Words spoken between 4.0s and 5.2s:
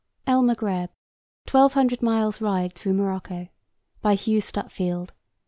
By Hugh Stutfield.